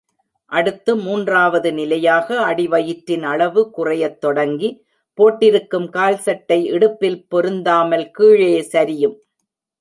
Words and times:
அடுத்து 0.51 0.91
மூன்றாவது 0.97 1.69
நிலையாக 1.73 2.37
அடிவயிற்றின் 2.47 3.23
அளவு 3.23 3.61
குறையத் 3.71 4.17
தொடங்கி 4.19 4.69
போட்டிருக்கும் 5.19 5.87
கால் 5.89 6.19
சட்டை 6.19 6.59
இடுப்பில் 6.71 7.19
பொருந்தாமல் 7.27 8.07
கீழே 8.11 8.51
சரியும். 8.73 9.15